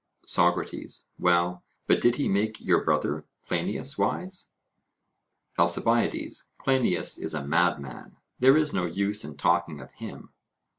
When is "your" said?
2.59-2.83